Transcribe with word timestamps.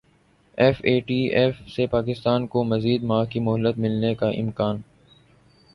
F 0.57 0.77
A 0.83 0.99
T 0.99 1.17
F 1.31 1.55
سے 1.69 1.85
پاکستان 1.87 2.47
کو 2.47 2.63
مزید 2.63 3.03
ماہ 3.03 3.23
کی 3.25 3.39
مہلت 3.39 3.77
ملنے 3.77 4.13
کا 4.15 4.29
امکان 4.35 4.81